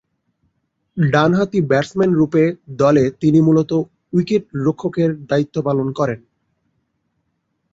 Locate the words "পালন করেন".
5.61-6.19